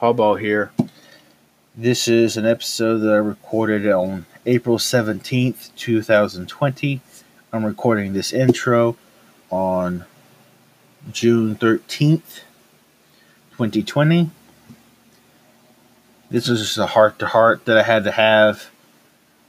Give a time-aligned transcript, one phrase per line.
[0.00, 0.70] Hallball here.
[1.74, 7.00] This is an episode that I recorded on April 17th, 2020.
[7.52, 8.96] I'm recording this intro
[9.50, 10.04] on
[11.10, 12.42] June 13th,
[13.50, 14.30] 2020.
[16.30, 18.70] This is just a heart to heart that I had to have.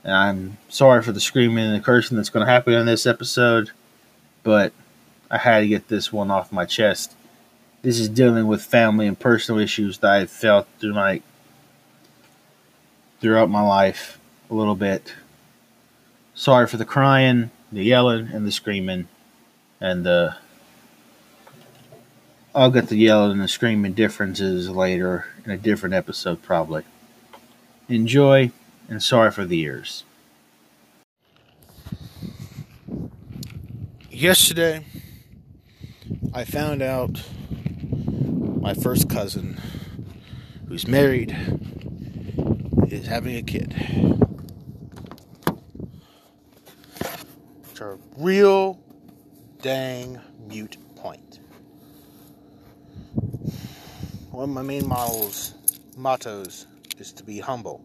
[0.03, 3.05] And I'm sorry for the screaming and the cursing that's going to happen in this
[3.05, 3.69] episode,
[4.41, 4.73] but
[5.29, 7.15] I had to get this one off my chest.
[7.81, 11.21] This is dealing with family and personal issues that I've felt through my
[13.21, 14.19] throughout my life
[14.49, 15.13] a little bit.
[16.33, 19.07] Sorry for the crying, the yelling, and the screaming,
[19.79, 20.35] and the.
[22.53, 26.83] I'll get the yelling and the screaming differences later in a different episode, probably.
[27.87, 28.51] Enjoy,
[28.89, 30.03] and sorry for the ears.
[34.09, 34.85] Yesterday,
[36.33, 37.21] I found out
[38.59, 39.57] my first cousin,
[40.67, 41.35] who's married,
[42.89, 43.73] is having a kid.
[47.69, 48.79] It's a real
[49.61, 51.39] dang mute point.
[54.31, 55.53] One of my main models,
[55.95, 56.65] mottos
[56.97, 57.83] is to be humble.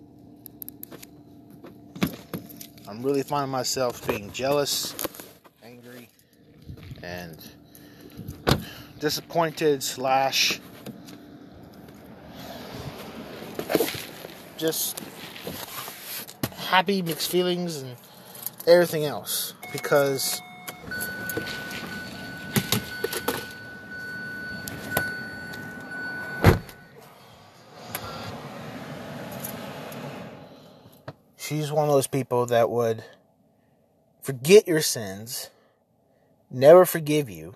[2.88, 4.94] I'm really finding myself being jealous,
[5.62, 6.08] angry,
[7.02, 7.38] and
[9.04, 10.58] disappointed slash
[14.56, 14.98] just
[16.56, 17.96] happy mixed feelings and
[18.66, 20.40] everything else because
[31.36, 33.04] she's one of those people that would
[34.22, 35.50] forget your sins
[36.50, 37.54] never forgive you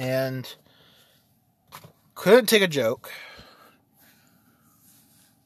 [0.00, 0.56] and
[2.14, 3.12] couldn't take a joke,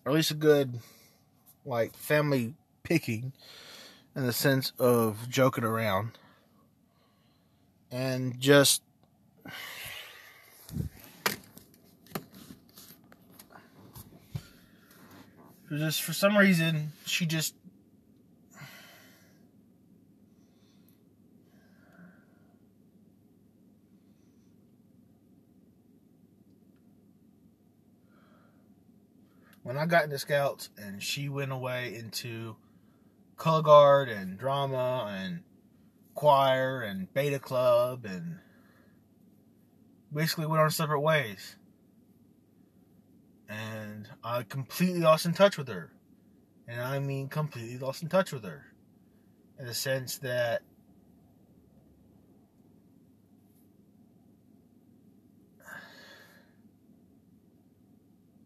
[0.04, 0.78] or at least a good,
[1.66, 3.32] like, family picking
[4.14, 6.12] in the sense of joking around,
[7.90, 8.82] and just.
[15.68, 17.54] Just for some reason, she just
[29.64, 32.54] when I got into Scouts and she went away into
[33.36, 35.40] color guard and drama and
[36.14, 38.38] choir and beta club and
[40.12, 41.56] basically went our separate ways.
[43.48, 45.90] And I completely lost in touch with her.
[46.68, 48.66] And I mean completely lost in touch with her.
[49.58, 50.60] In the sense that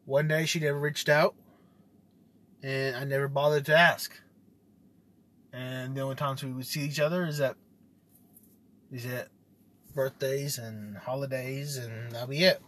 [0.09, 1.35] One day she never reached out,
[2.63, 4.19] and I never bothered to ask.
[5.53, 7.57] And the only times we would see each other is at
[8.91, 9.29] is at
[9.95, 12.63] birthdays and holidays, and that'll be it.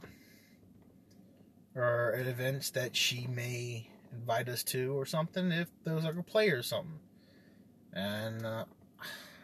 [1.75, 6.23] Or at events that she may invite us to, or something, if was like a
[6.23, 6.99] play or something.
[7.95, 8.67] And uh,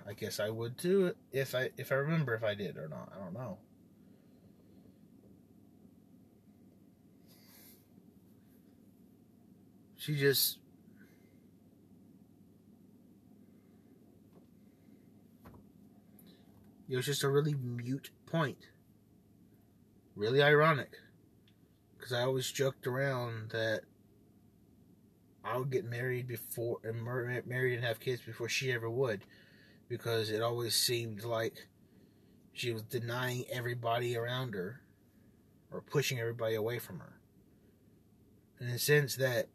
[0.06, 3.10] I guess I would too if I if I remember if I did or not.
[3.16, 3.56] I don't know.
[10.06, 10.58] She just
[16.88, 18.68] it was just a really mute point.
[20.14, 20.92] Really ironic.
[21.96, 23.80] Because I always joked around that
[25.44, 27.02] I would get married before and
[27.44, 29.22] married and have kids before she ever would.
[29.88, 31.66] Because it always seemed like
[32.52, 34.82] she was denying everybody around her
[35.72, 37.14] or pushing everybody away from her.
[38.60, 39.48] In the sense that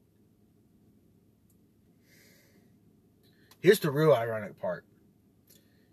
[3.62, 4.86] Here's the real ironic part.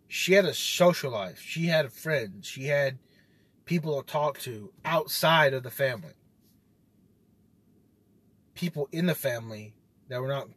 [0.08, 1.38] She had a social life.
[1.38, 2.46] She had friends.
[2.46, 2.98] She had
[3.66, 6.14] people to talk to outside of the family.
[8.54, 9.74] People in the family
[10.08, 10.48] that were not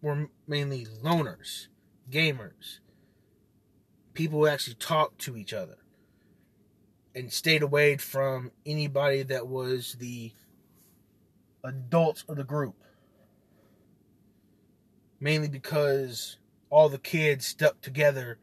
[0.00, 1.66] were mainly loners,
[2.10, 2.78] gamers,
[4.14, 5.78] people who actually talked to each other
[7.14, 10.32] and stayed away from anybody that was the
[11.64, 12.82] adults of the group
[15.22, 16.36] mainly because
[16.68, 18.38] all the kids stuck together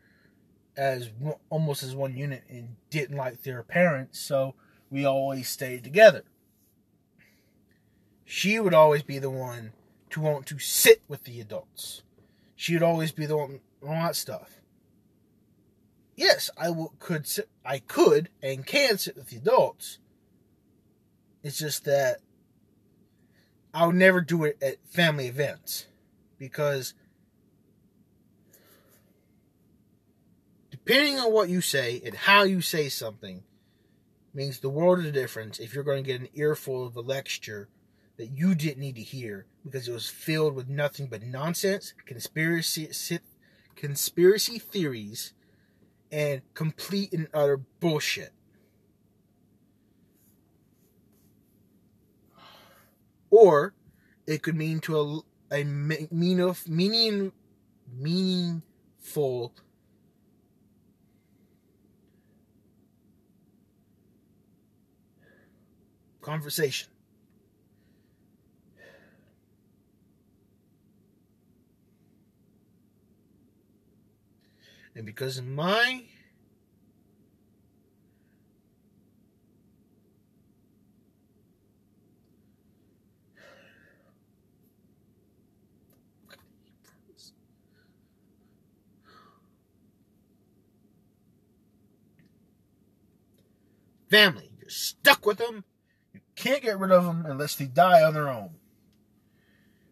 [0.78, 1.10] as
[1.50, 4.56] almost as one unit and didn't like their parents, so
[4.90, 6.24] we always stayed together.
[8.24, 9.74] She would always be the one
[10.12, 12.04] to want to sit with the adults.
[12.56, 14.62] She would always be the one on that stuff.
[16.16, 20.00] yes, I could sit, I could and can sit with the adults.
[21.44, 22.20] It's just that
[23.74, 25.88] I'll never do it at family events
[26.40, 26.94] because
[30.72, 33.44] depending on what you say and how you say something
[34.34, 37.02] means the world of the difference if you're going to get an earful of a
[37.02, 37.68] lecture
[38.18, 42.90] that you didn't need to hear because it was filled with nothing but nonsense, conspiracy
[43.76, 45.34] conspiracy theories,
[46.12, 48.34] and complete and utter bullshit.
[53.30, 53.74] Or
[54.28, 57.32] it could mean to a, mean of meaning
[57.98, 59.54] meaningful
[66.22, 66.90] conversation.
[74.96, 76.04] And because my
[94.10, 94.52] family.
[94.60, 95.64] You're stuck with them.
[96.14, 98.52] You can't get rid of them unless they die on their own.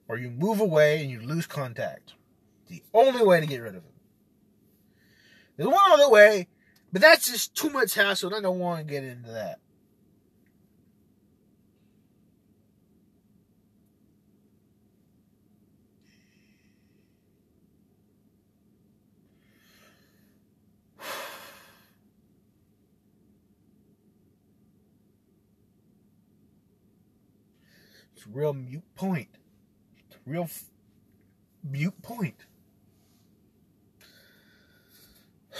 [0.07, 2.13] Or you move away and you lose contact.
[2.69, 3.93] The only way to get rid of them.
[5.55, 6.47] There's one other way,
[6.91, 9.59] but that's just too much hassle, and I don't want to get into that.
[28.31, 29.29] Real mute point.
[30.25, 30.65] Real f-
[31.63, 32.45] mute point.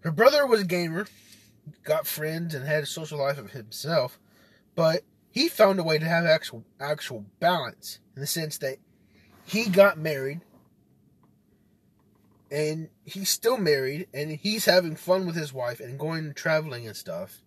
[0.00, 1.06] Her brother was a gamer,
[1.82, 4.18] got friends, and had a social life of himself,
[4.74, 8.76] but he found a way to have actual actual balance in the sense that
[9.46, 10.42] he got married
[12.54, 16.96] and he's still married and he's having fun with his wife and going traveling and
[16.96, 17.42] stuff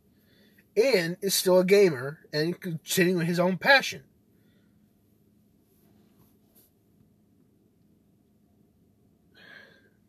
[0.75, 4.03] and is still a gamer and continuing his own passion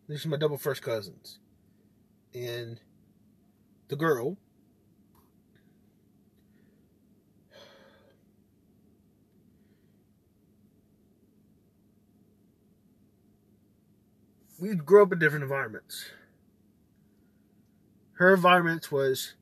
[0.08, 1.38] These are my double first cousins.
[2.34, 2.80] And
[3.88, 4.38] the girl
[14.58, 16.06] we grew up in different environments.
[18.14, 19.34] Her environment was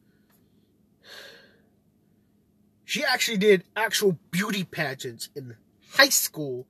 [2.85, 5.57] she actually did actual beauty pageants in
[5.93, 6.67] high school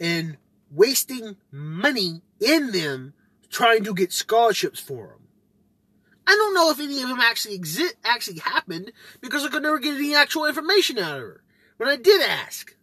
[0.00, 0.36] and
[0.70, 3.14] wasting money in them
[3.48, 5.28] trying to get scholarships for them.
[6.26, 9.78] I don't know if any of them actually exist, actually happened because I could never
[9.78, 11.42] get any actual information out of her
[11.76, 12.75] when I did ask.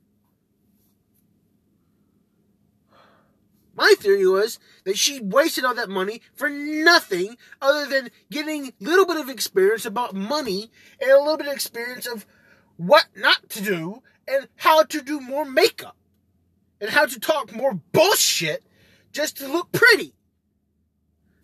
[3.76, 8.74] My theory was that she wasted all that money for nothing other than getting a
[8.80, 10.72] little bit of experience about money
[11.02, 12.26] and a little bit of experience of
[12.78, 15.96] what not to do and how to do more makeup
[16.80, 18.64] and how to talk more bullshit
[19.12, 20.14] just to look pretty.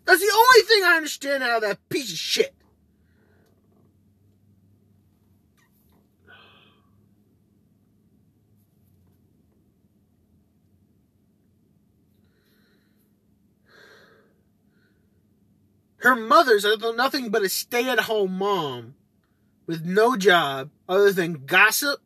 [0.04, 2.54] That's the only thing I understand out of that piece of shit.
[16.00, 16.66] Her mother's
[16.96, 18.94] nothing but a stay at home mom
[19.66, 22.00] with no job other than gossip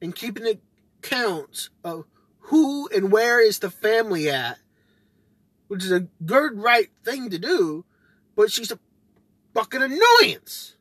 [0.00, 0.58] and keeping
[1.02, 2.04] accounts of
[2.38, 4.58] who and where is the family at
[5.70, 7.84] which is a good right thing to do,
[8.34, 8.78] but she's a
[9.54, 10.74] fucking annoyance.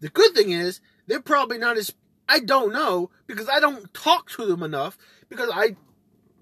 [0.00, 1.92] The good thing is, they're probably not as
[2.26, 4.96] I don't know because I don't talk to them enough
[5.28, 5.76] because I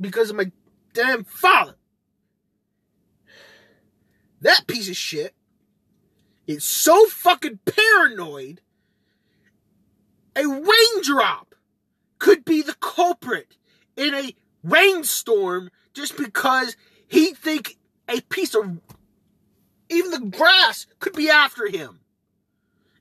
[0.00, 0.52] because of my
[0.92, 1.76] damn father.
[4.40, 5.34] That piece of shit
[6.46, 8.60] is so fucking paranoid.
[10.34, 11.54] A raindrop
[12.18, 13.56] could be the culprit
[13.96, 14.34] in a
[14.64, 17.76] rainstorm just because he think
[18.08, 18.80] a piece of
[19.88, 22.00] even the grass could be after him.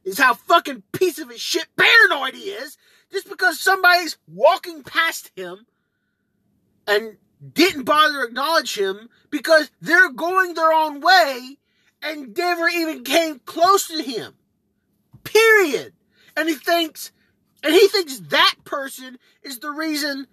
[0.04, 2.78] Is how fucking piece of his shit paranoid he is
[3.12, 5.66] just because somebody's walking past him
[6.88, 7.18] and
[7.54, 11.58] didn't bother to acknowledge him because they're going their own way
[12.02, 14.34] and never even came close to him.
[15.24, 15.94] Period.
[16.36, 17.12] And he thinks
[17.64, 20.28] And he thinks that person is the reason,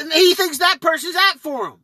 [0.00, 1.80] and he thinks that person's at for him.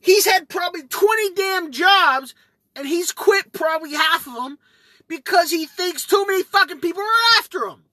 [0.00, 2.34] He's had probably 20 damn jobs,
[2.74, 4.58] and he's quit probably half of them
[5.08, 7.84] because he thinks too many fucking people are after him.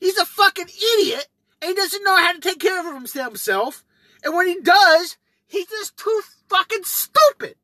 [0.00, 0.68] He's a fucking
[0.98, 1.28] idiot,
[1.60, 3.84] and he doesn't know how to take care of himself.
[4.24, 7.56] And when he does, he's just too fucking stupid.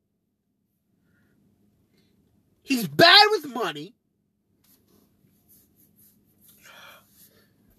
[2.62, 3.94] He's bad with money.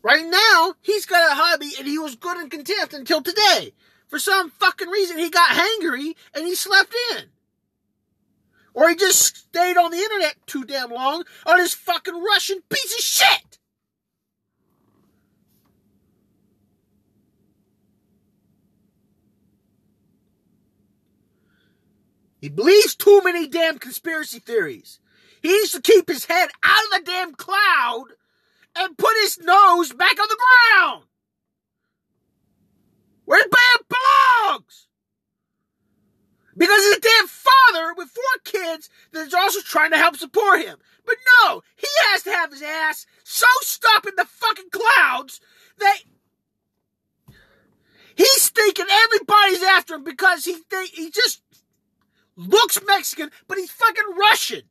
[0.02, 3.74] Right now, he's got a hobby and he was good in contempt until today.
[4.08, 7.26] For some fucking reason, he got hangry and he slept in.
[8.74, 12.94] Or he just stayed on the internet too damn long on his fucking Russian piece
[12.94, 13.47] of shit.
[22.40, 25.00] He believes too many damn conspiracy theories.
[25.42, 28.06] He needs to keep his head out of the damn cloud
[28.76, 30.38] and put his nose back on the
[30.76, 31.04] ground.
[33.26, 34.88] Where man belongs.
[36.56, 40.78] Because he's a damn father with four kids that's also trying to help support him.
[41.06, 45.40] But no, he has to have his ass so stuck in the fucking clouds
[45.78, 45.98] that
[48.16, 50.58] he's thinking everybody's after him because he
[50.94, 51.42] he just
[52.38, 54.62] looks Mexican, but he's fucking Russian.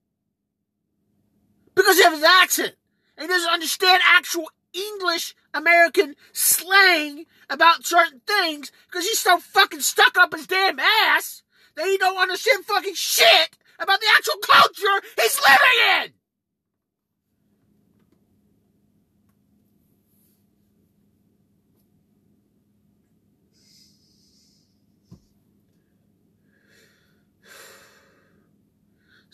[1.74, 2.74] Because of his accent.
[3.18, 9.80] And he doesn't understand actual English American slang about certain things because he's so fucking
[9.80, 11.42] stuck up his damn ass
[11.76, 16.12] that he don't understand fucking shit about the actual culture he's living in.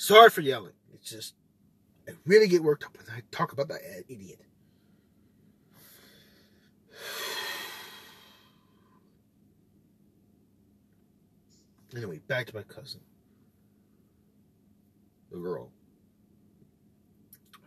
[0.02, 0.72] Sorry for yelling.
[0.92, 1.34] It's just,
[2.08, 4.40] I really get worked up when I talk about that idiot.
[11.94, 13.02] Anyway, back to my cousin.
[15.30, 15.70] The girl.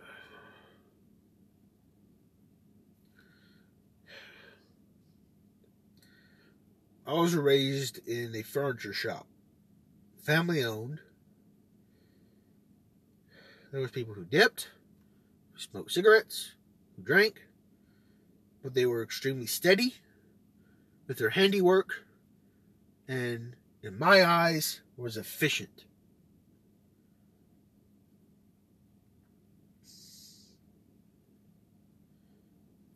[7.07, 9.27] I was raised in a furniture shop.
[10.23, 11.01] Family owned.
[13.75, 14.69] There was people who dipped,
[15.51, 16.53] who smoked cigarettes,
[16.95, 17.41] who drank,
[18.63, 19.95] but they were extremely steady
[21.07, 22.05] with their handiwork
[23.05, 25.83] and in my eyes, was efficient.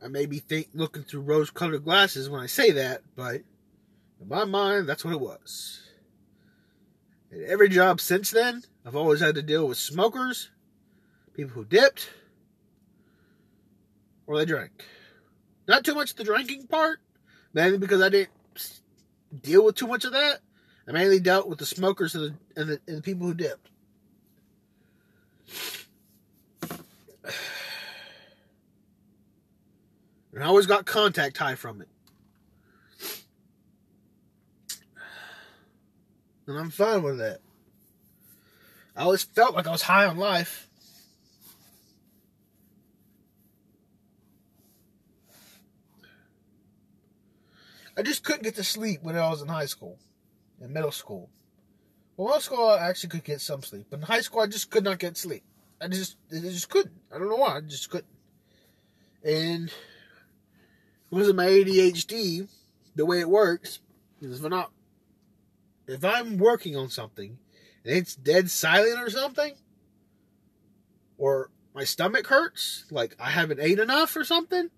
[0.02, 3.42] I may be think, looking through rose colored glasses when I say that, but
[4.22, 5.82] in my mind, that's what it was.
[7.34, 10.52] In every job since then, I've always had to deal with smokers,
[11.40, 12.10] people who dipped,
[14.28, 14.84] or they drank.
[15.70, 17.00] Not too much the drinking part,
[17.54, 18.32] mainly because I didn't
[19.42, 20.40] deal with too much of that.
[20.86, 23.70] I mainly dealt with the smokers and the, and the, and the people who dipped.
[30.32, 31.88] And I always got contact high from it.
[36.48, 37.40] And I'm fine with that.
[38.96, 40.69] I always felt like I was high on life.
[48.00, 50.00] I just couldn't get to sleep when I was in high school
[50.62, 51.30] in middle school.
[52.16, 54.72] Well, middle school I actually could get some sleep, but in high school I just
[54.72, 55.44] could not get sleep.
[55.82, 56.96] I just, I just couldn't.
[57.14, 57.58] I don't know why.
[57.58, 58.08] I just couldn't.
[59.22, 59.70] And
[61.10, 62.48] because of my ADHD,
[62.96, 63.80] the way it works
[64.22, 64.72] is if I'm not,
[65.86, 67.38] if I'm working on something
[67.84, 69.56] and it's dead silent or something,
[71.18, 74.70] or my stomach hurts, like I haven't ate enough or something,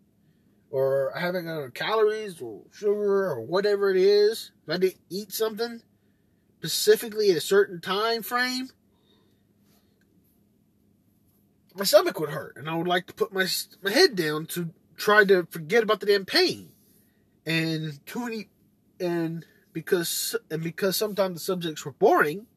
[0.71, 5.01] or I haven't got enough calories or sugar or whatever it is, if I didn't
[5.09, 5.81] eat something
[6.59, 8.69] specifically at a certain time frame,
[11.75, 13.47] my stomach would hurt, and I would like to put my
[13.81, 16.69] my head down to try to forget about the damn pain.
[17.45, 18.49] And too many,
[18.99, 22.47] and because and because sometimes the subjects were boring,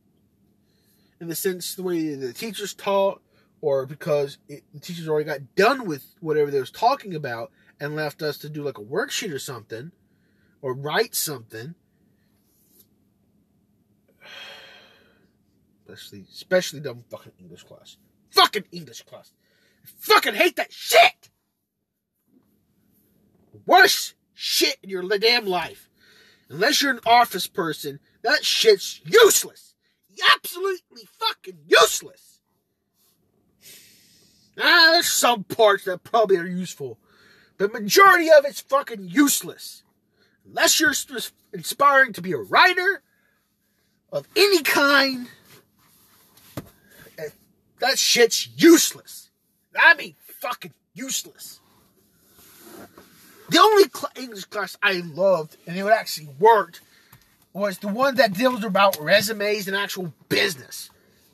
[1.20, 3.22] in the sense the way the teachers taught,
[3.60, 7.50] or because it, the teachers already got done with whatever they was talking about,
[7.80, 9.92] and left us to do like a worksheet or something
[10.62, 11.74] or write something.
[15.88, 17.98] Especially especially dumb fucking english class.
[18.30, 19.32] Fucking english class.
[19.84, 21.30] I fucking hate that shit!
[23.66, 25.88] Worst shit in your damn life.
[26.48, 29.74] Unless you're an office person that shit's useless.
[30.34, 32.40] Absolutely fucking useless.
[34.58, 36.98] Ah, there's some parts that probably are useful,
[37.58, 39.82] but majority of it's fucking useless.
[40.46, 40.92] Unless you're
[41.52, 43.02] inspiring to be a writer
[44.12, 45.28] of any kind,
[47.18, 47.28] eh,
[47.80, 49.30] that shit's useless.
[49.78, 51.60] I mean, fucking useless.
[53.50, 53.84] The only
[54.16, 56.80] English class I loved, and it actually worked,
[57.52, 60.90] was the one that deals about resumes and actual business.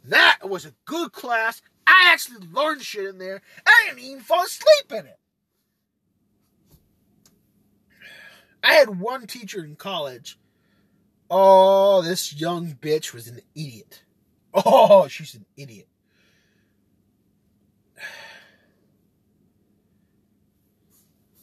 [0.06, 1.62] That was a good class.
[1.86, 3.42] I actually learned shit in there.
[3.66, 5.19] I didn't even fall asleep in it.
[8.62, 10.38] I had one teacher in college.
[11.30, 14.02] Oh, this young bitch was an idiot.
[14.52, 15.86] Oh, she's an idiot.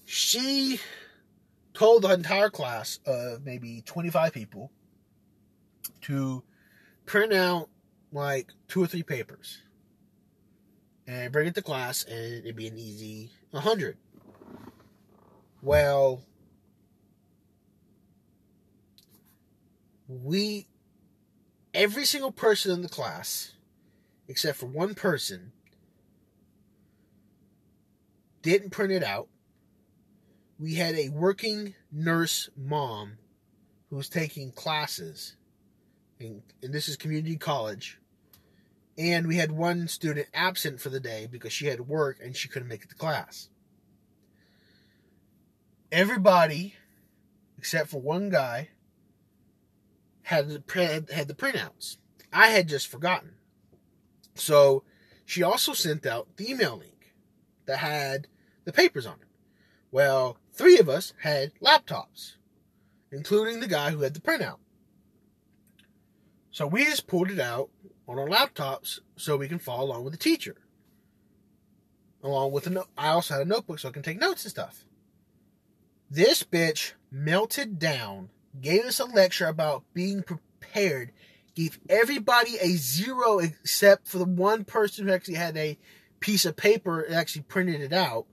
[0.03, 0.81] She
[1.74, 4.71] told the entire class of maybe 25 people
[6.01, 6.43] to
[7.05, 7.69] print out
[8.12, 9.62] like two or three papers
[11.05, 13.95] and bring it to class and it'd be an easy 100.
[15.62, 16.21] Well,
[20.07, 20.67] we,
[21.73, 23.53] every single person in the class,
[24.27, 25.51] except for one person,
[28.41, 29.27] didn't print it out.
[30.59, 33.17] We had a working nurse mom
[33.89, 35.35] who was taking classes,
[36.19, 37.99] and, and this is community college.
[38.97, 42.47] And we had one student absent for the day because she had work and she
[42.47, 43.49] couldn't make it to class.
[45.91, 46.73] Everybody,
[47.59, 48.69] except for one guy,
[50.27, 51.96] had the, had the printouts.
[52.34, 53.36] I had just forgotten.
[54.36, 54.84] So
[55.24, 57.13] she also sent out the email link
[57.65, 58.27] that had
[58.65, 59.27] the papers on it.
[59.89, 62.34] Well, three of us had laptops,
[63.10, 64.57] including the guy who had the printout.
[66.51, 67.69] So we just pulled it out
[68.05, 70.57] on our laptops so we can follow along with the teacher.
[72.22, 74.84] Along with a I also had a notebook so I can take notes and stuff.
[76.10, 78.29] This bitch melted down
[78.61, 81.11] gave us a lecture about being prepared,
[81.55, 85.77] gave everybody a zero except for the one person who actually had a
[86.20, 88.25] piece of paper and actually printed it out,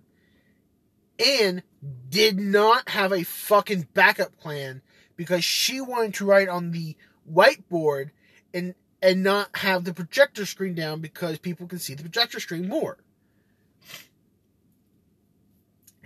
[1.25, 1.63] and
[2.09, 4.83] did not have a fucking backup plan
[5.17, 6.97] because she wanted to write on the
[7.31, 8.11] whiteboard
[8.53, 12.67] and and not have the projector screen down because people can see the projector screen
[12.67, 12.97] more.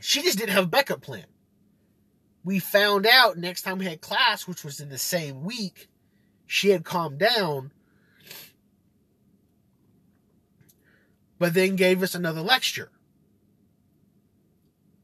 [0.00, 1.26] She just didn't have a backup plan
[2.48, 5.87] we found out next time we had class, which was in the same week,
[6.46, 7.70] she had calmed down,
[11.38, 12.90] but then gave us another lecture,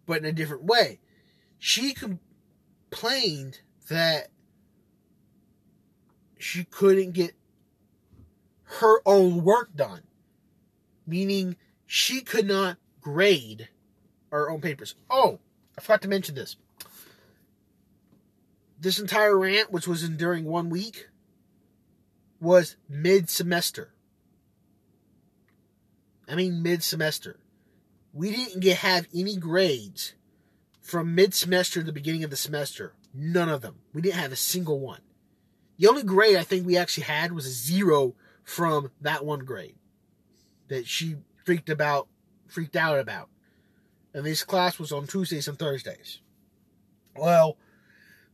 [0.06, 1.00] but in a different way.
[1.58, 4.28] She complained that
[6.38, 7.34] she couldn't get
[8.80, 10.04] her own work done,
[11.06, 13.68] meaning she could not grade
[14.30, 14.94] her own papers.
[15.10, 15.40] Oh,
[15.76, 16.56] I forgot to mention this
[18.84, 21.08] this entire rant, which was in during one week,
[22.38, 23.94] was mid semester.
[26.28, 27.40] I mean, mid semester.
[28.12, 30.12] We didn't get have any grades
[30.82, 32.92] from mid semester to the beginning of the semester.
[33.14, 33.76] None of them.
[33.94, 35.00] We didn't have a single one.
[35.78, 39.76] The only grade I think we actually had was a zero from that one grade
[40.68, 42.08] that she freaked about,
[42.46, 43.30] freaked out about.
[44.12, 46.20] And this class was on Tuesdays and Thursdays.
[47.16, 47.56] Well,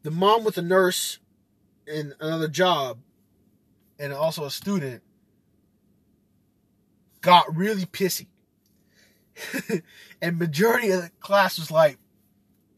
[0.03, 1.19] the mom with a nurse
[1.87, 2.99] and another job
[3.99, 5.03] and also a student
[7.21, 8.27] got really pissy.
[10.23, 11.99] and majority of the class was like,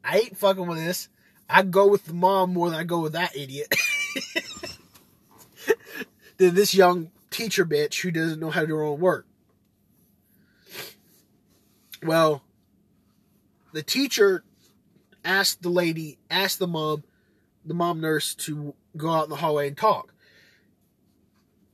[0.04, 1.08] I ain't fucking with this.
[1.48, 3.72] I go with the mom more than I go with that idiot.
[6.38, 9.26] than this young teacher bitch who doesn't know how to do her own work.
[12.02, 12.42] Well,
[13.72, 14.42] the teacher
[15.24, 17.04] asked the lady, asked the mom,
[17.64, 20.12] the mom nurse to go out in the hallway and talk.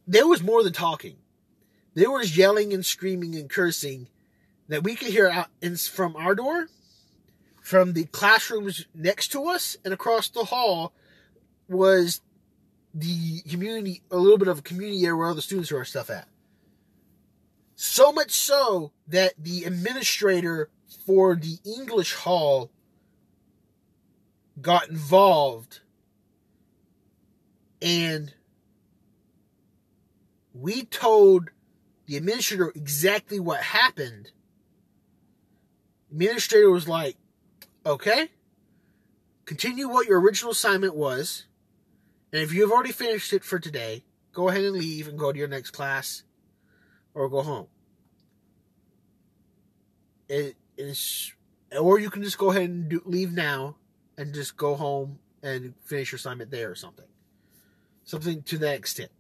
[0.07, 1.17] There was more than talking.
[1.95, 4.09] There was yelling and screaming and cursing
[4.69, 6.69] that we could hear out in, from our door,
[7.61, 10.93] from the classrooms next to us, and across the hall
[11.69, 12.21] was
[12.95, 16.11] the community, a little bit of a community area where all the students are stuff
[16.11, 16.29] at.
[17.75, 20.71] So much so that the administrator
[21.07, 22.71] for the English hall
[24.61, 25.81] got involved
[27.81, 28.35] and
[30.53, 31.51] we told
[32.07, 34.31] the administrator exactly what happened.
[36.11, 37.17] The administrator was like,
[37.87, 38.31] okay,
[39.45, 41.45] continue what your original assignment was.
[42.33, 45.39] And if you've already finished it for today, go ahead and leave and go to
[45.39, 46.25] your next class
[47.15, 47.69] or go home.
[50.29, 51.33] it is,
[51.79, 53.77] or you can just go ahead and do, leave now
[54.19, 57.07] and just go home and finish your assignment there or something,
[58.05, 59.11] something to that extent.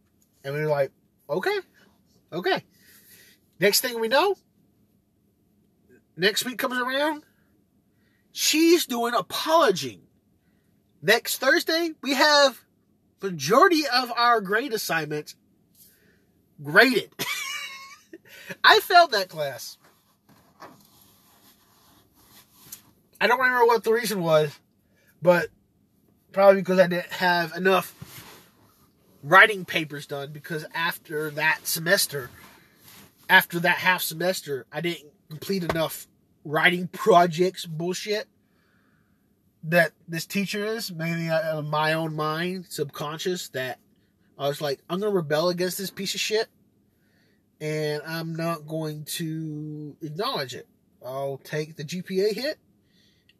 [0.45, 0.91] And we were like,
[1.31, 1.59] okay,
[2.33, 2.65] okay.
[3.61, 4.37] Next thing we know,
[6.17, 7.23] next week comes around,
[8.33, 10.03] she's doing apology.
[11.01, 12.65] Next Thursday, we have
[13.23, 15.37] majority of our grade assignments
[16.63, 17.13] graded.
[18.65, 19.79] I failed that class.
[23.21, 24.59] I don't remember what the reason was,
[25.23, 25.49] but
[26.33, 27.95] probably because I didn't have enough
[29.23, 32.31] writing papers done because after that semester,
[33.29, 36.07] after that half semester, I didn't complete enough
[36.45, 38.27] writing projects bullshit
[39.65, 43.79] that this teacher is, mainly out my own mind, subconscious, that
[44.39, 46.47] I was like, I'm going to rebel against this piece of shit
[47.61, 50.69] and I'm not going to acknowledge it.
[51.05, 52.59] I'll take the GPA hit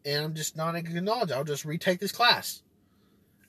[0.05, 1.31] and I'm just not acknowledge.
[1.31, 2.61] I'll just retake this class.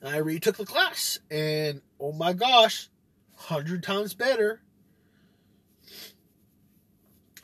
[0.01, 2.89] And I retook the class and oh my gosh,
[3.35, 4.61] 100 times better.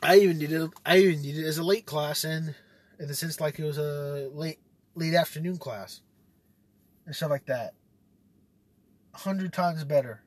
[0.02, 0.70] I even did it.
[0.86, 2.54] I even did it as a late class, and
[3.00, 4.60] in the sense like it was a late
[4.94, 6.02] late afternoon class
[7.04, 7.74] and stuff like that.
[9.12, 10.22] Hundred times better,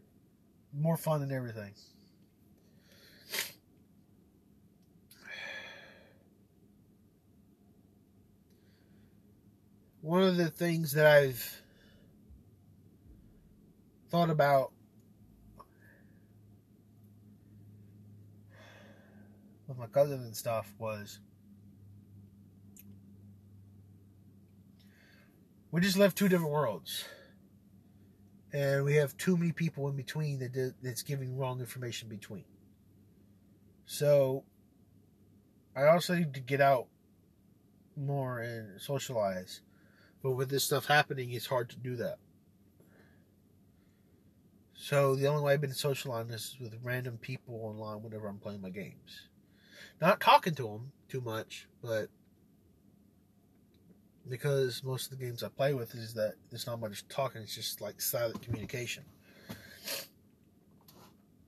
[0.73, 1.71] more fun than everything.
[10.01, 11.61] One of the things that I've
[14.09, 14.71] thought about
[19.67, 21.19] with my cousin and stuff was
[25.71, 27.05] we just live two different worlds.
[28.53, 32.43] And we have too many people in between that that's giving wrong information between.
[33.85, 34.43] So
[35.73, 36.87] i also need to get out
[37.95, 39.61] more and socialize
[40.21, 42.17] but with this stuff happening it's hard to do that
[44.73, 48.61] so the only way i've been socializing is with random people online whenever i'm playing
[48.61, 49.27] my games
[50.01, 52.09] not talking to them too much, but
[54.27, 57.55] because most of the games I play with is that there's not much talking, it's
[57.55, 59.03] just like silent communication.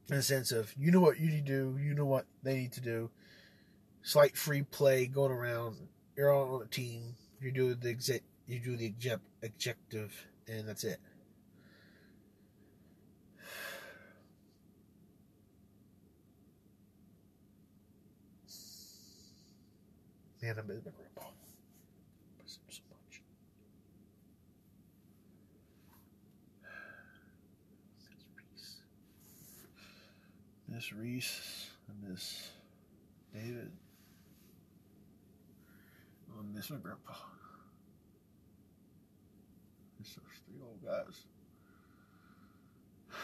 [0.10, 2.56] In the sense of you know what you need to do, you know what they
[2.56, 3.10] need to do.
[4.04, 5.78] Slight free play going around.
[6.16, 7.16] You're on a team.
[7.42, 8.94] you're doing the exec, you do the
[9.44, 10.14] objective,
[10.48, 11.00] and that's it.
[20.42, 21.32] Man, I miss my grandpa.
[22.42, 23.22] Miss him so much.
[30.68, 30.92] Miss Reese.
[30.92, 31.70] Miss Reese.
[31.88, 32.50] I miss
[33.34, 33.72] David.
[36.30, 37.14] Oh, I miss my grandpa.
[40.04, 41.24] Those three old guys.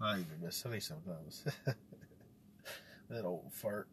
[0.00, 1.44] I even miss Sonny sometimes.
[3.08, 3.88] that old fart.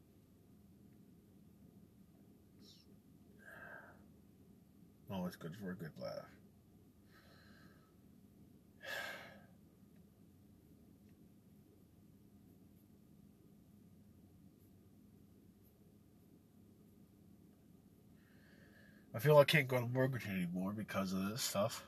[5.10, 6.26] Oh, Always good for a good laugh.
[19.16, 21.86] I feel I can't go to Morganton anymore because of this stuff.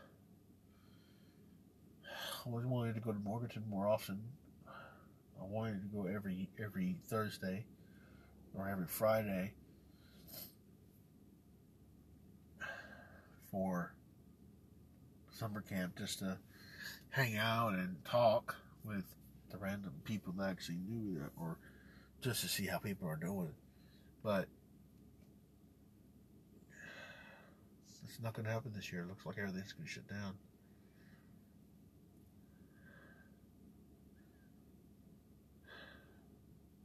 [2.47, 4.21] I always wanted to go to Morganton more often.
[4.67, 7.65] I wanted to go every every Thursday
[8.55, 9.51] or every Friday.
[13.51, 13.93] for
[15.31, 16.37] summer camp just to
[17.09, 19.05] hang out and talk with
[19.49, 21.57] the random people that actually knew that or
[22.21, 23.53] just to see how people are doing.
[24.21, 24.47] But
[28.03, 29.03] it's not going to happen this year.
[29.03, 30.33] It looks like everything's going to shut down.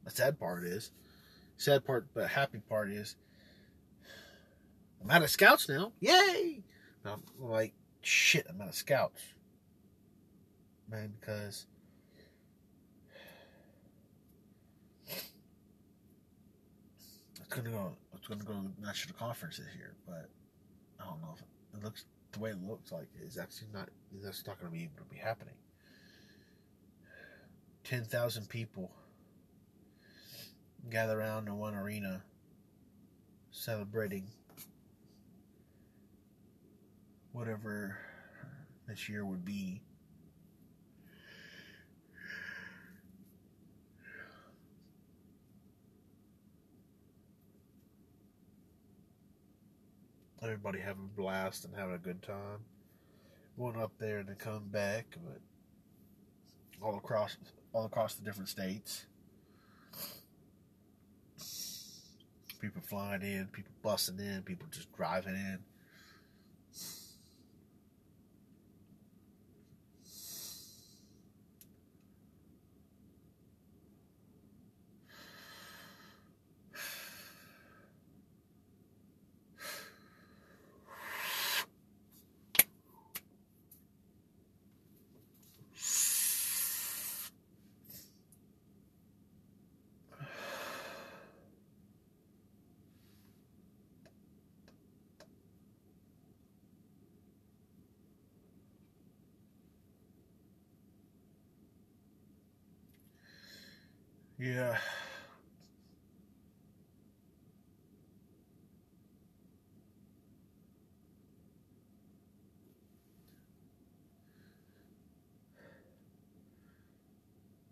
[0.04, 0.90] The sad part is,
[1.56, 3.16] sad part, but happy part is,
[5.02, 5.92] I'm out of scouts now.
[6.00, 6.62] Yay!
[7.04, 9.22] I'm like, shit, I'm out of scouts.
[10.88, 11.66] Man, because
[15.08, 15.22] it's
[17.48, 20.28] gonna go it's gonna go to national conference this year, but
[21.00, 23.88] I don't know if it looks the way it looks like it's actually not
[24.22, 25.54] that's not gonna be able to be happening.
[27.84, 28.90] Ten thousand people
[30.90, 32.22] gather around in one arena
[33.50, 34.26] celebrating
[37.32, 37.98] whatever
[38.86, 39.80] this year would be.
[50.52, 52.58] everybody having a blast and having a good time.
[53.56, 55.40] Going up there and then come back, but
[56.82, 57.36] all across
[57.72, 59.06] all across the different states.
[62.62, 65.58] People flying in, people busting in, people just driving in.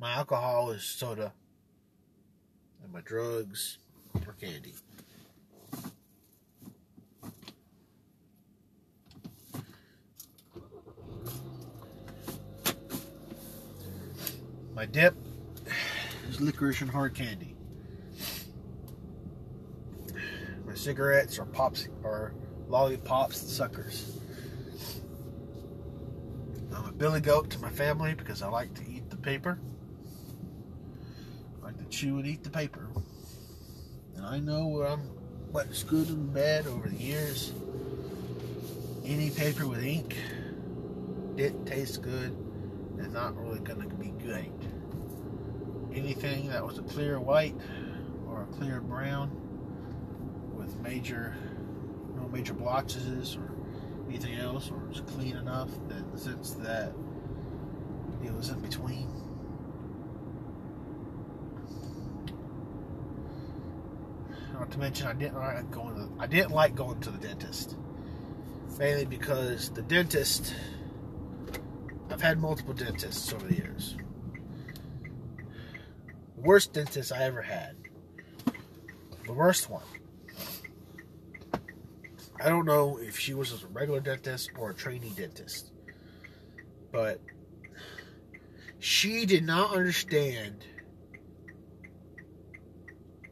[0.01, 1.35] My alcohol is soda,
[2.83, 3.77] and my drugs
[4.27, 4.75] are candy.
[14.75, 15.15] My dip
[16.31, 17.55] is licorice and hard candy.
[20.65, 22.33] My cigarettes are pops or
[22.69, 24.17] lollipops and suckers.
[26.75, 29.59] I'm a billy goat to my family because I like to eat the paper.
[32.01, 32.89] Chew and eat the paper.
[34.17, 35.01] And I know what I'm
[35.53, 37.53] what's good and bad over the years.
[39.05, 40.17] Any paper with ink
[41.37, 42.31] didn't taste good
[42.99, 44.51] and not really gonna be great
[45.93, 47.55] anything that was a clear white
[48.27, 49.31] or a clear brown
[50.57, 51.37] with major
[52.17, 53.53] no major blotches or
[54.09, 56.95] anything else or was clean enough that sense that
[58.25, 59.30] it was in between
[64.61, 67.77] not to mention I didn't like going to I didn't like going to the dentist
[68.79, 70.55] mainly because the dentist
[72.11, 73.97] I've had multiple dentists over the years
[76.37, 77.77] worst dentist I ever had.
[79.27, 79.85] The worst one.
[82.43, 85.73] I don't know if she was a regular dentist or a trainee dentist,
[86.91, 87.21] but
[88.79, 90.65] she did not understand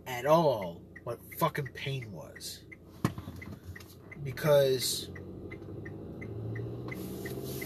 [0.06, 2.60] at all what fucking pain was.
[4.24, 5.10] Because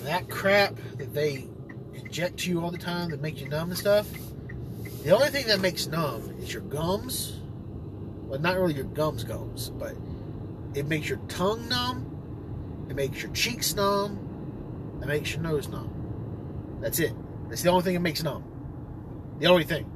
[0.04, 1.48] that crap that they
[1.94, 4.08] inject to you all the time that make you numb and stuff
[5.02, 7.40] the only thing that makes numb is your gums.
[8.22, 9.96] Well, not really your gums gums, but
[10.74, 12.86] it makes your tongue numb.
[12.88, 15.00] It makes your cheeks numb.
[15.02, 16.78] It makes your nose numb.
[16.80, 17.14] That's it.
[17.48, 18.44] That's the only thing it makes numb.
[19.40, 19.90] The only thing.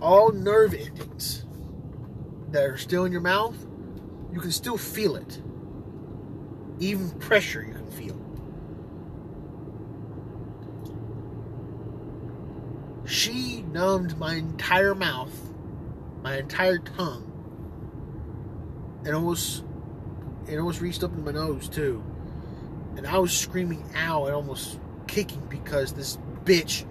[0.00, 1.44] All nerve endings
[2.52, 3.56] that are still in your mouth,
[4.32, 5.42] you can still feel it.
[6.78, 8.18] Even pressure you can feel.
[13.06, 15.52] She numbed my entire mouth,
[16.22, 17.28] my entire tongue,
[19.04, 19.64] and almost
[20.48, 22.02] it almost reached up in my nose too.
[22.96, 26.84] And I was screaming ow and almost kicking because this bitch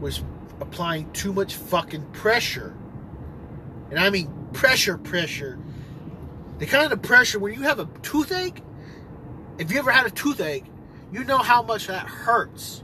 [0.00, 0.22] was
[0.60, 2.74] applying too much fucking pressure.
[3.90, 5.58] And I mean pressure, pressure.
[6.58, 8.62] The kind of pressure when you have a toothache,
[9.58, 10.64] if you ever had a toothache,
[11.12, 12.82] you know how much that hurts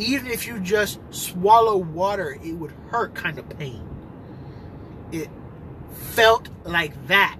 [0.00, 3.86] even if you just swallow water, it would hurt kind of pain.
[5.12, 5.28] It
[5.92, 7.38] felt like that.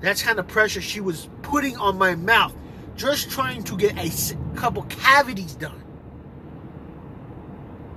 [0.00, 2.54] That's kind of pressure she was putting on my mouth,
[2.94, 5.82] just trying to get a couple cavities done.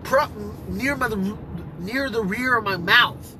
[0.03, 0.27] Pro-
[0.69, 1.09] near my
[1.79, 3.35] near the rear of my mouth.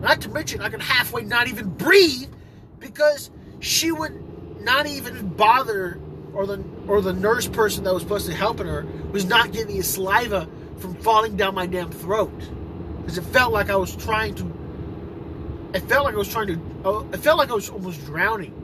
[0.00, 2.32] Not to mention, I could halfway not even breathe
[2.78, 6.00] because she would not even bother
[6.32, 9.52] or the or the nurse person that was supposed to be helping her was not
[9.52, 12.32] getting the saliva from falling down my damn throat
[13.00, 15.70] because it felt like I was trying to.
[15.74, 16.88] It felt like I was trying to.
[16.88, 18.54] Uh, it felt like I was almost drowning.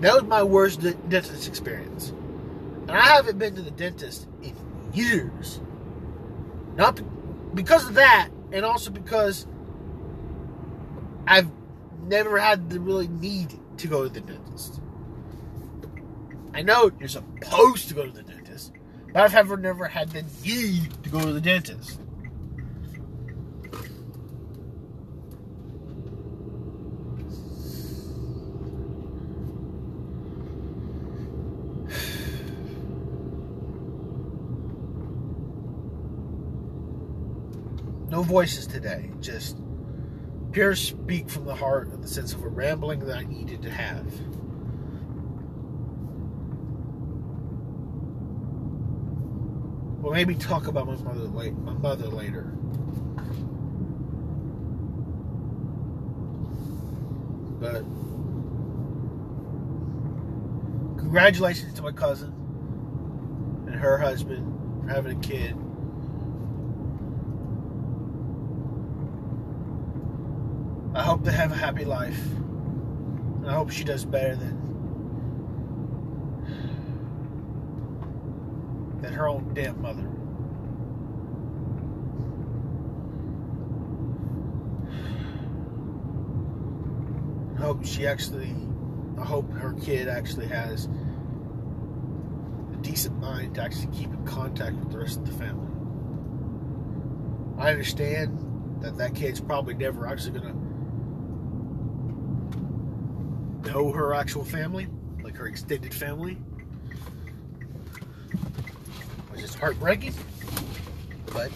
[0.00, 4.54] That was my worst dentist experience, and I haven't been to the dentist in
[4.92, 5.60] years.
[6.76, 7.00] Not
[7.54, 9.46] because of that, and also because
[11.26, 11.50] I've
[12.02, 14.80] never had the really need to go to the dentist.
[16.54, 18.72] I know you're supposed to go to the dentist,
[19.12, 22.00] but I've ever never had the need to go to the dentist.
[38.26, 39.10] Voices today.
[39.20, 39.56] Just
[40.52, 43.70] pure speak from the heart in the sense of a rambling that I needed to
[43.70, 44.06] have.
[50.02, 52.52] Well, maybe talk about my mother late, my mother later.
[57.58, 57.82] But
[60.98, 62.32] congratulations to my cousin
[63.66, 65.56] and her husband for having a kid.
[71.26, 72.24] They have a happy life.
[73.38, 74.62] And I hope she does better than
[79.02, 80.08] than her own damn mother.
[87.56, 88.54] I hope she actually
[89.18, 90.88] I hope her kid actually has
[92.72, 95.66] a decent mind to actually keep in contact with the rest of the family.
[97.58, 100.65] I understand that that kid's probably never actually gonna
[103.76, 104.88] know her actual family,
[105.22, 106.38] like her extended family,
[109.28, 110.14] which is heartbreaking.
[111.26, 111.50] But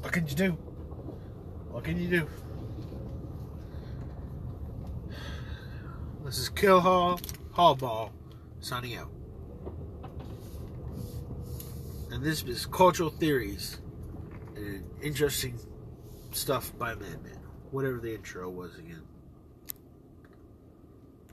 [0.00, 0.52] what can you do?
[1.70, 2.26] What can you do?
[6.24, 7.20] This is Kill Hall
[7.54, 8.12] Hallball
[8.60, 9.10] signing out.
[12.10, 13.80] And this is Cultural Theories
[14.56, 15.58] and interesting
[16.36, 17.40] stuff by Madman.
[17.70, 19.02] Whatever the intro was again.